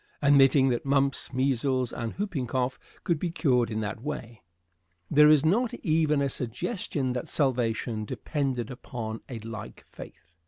Admitting 0.23 0.69
that 0.69 0.83
mumps, 0.83 1.31
measles, 1.31 1.93
and 1.93 2.13
whooping 2.13 2.47
cough 2.47 2.79
could 3.03 3.19
be 3.19 3.29
cured 3.29 3.69
in 3.69 3.81
that 3.81 4.01
way, 4.01 4.41
there 5.11 5.29
is 5.29 5.45
not 5.45 5.75
even 5.83 6.23
a 6.23 6.27
suggestion 6.27 7.13
that 7.13 7.27
salvation 7.27 8.03
depended 8.03 8.71
upon 8.71 9.21
a 9.29 9.37
like 9.41 9.83
faith. 9.85 10.39